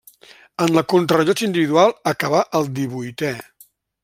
[0.65, 3.35] En la contrarellotge individual acabà el divuitè.